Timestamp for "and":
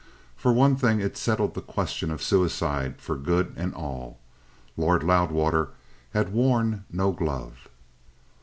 3.55-3.71